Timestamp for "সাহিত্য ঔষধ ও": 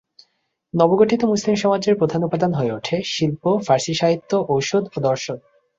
3.93-4.97